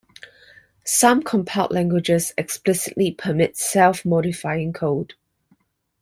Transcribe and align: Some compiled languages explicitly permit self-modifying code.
Some 0.83 1.21
compiled 1.21 1.69
languages 1.69 2.33
explicitly 2.35 3.11
permit 3.11 3.55
self-modifying 3.55 4.73
code. 4.73 5.13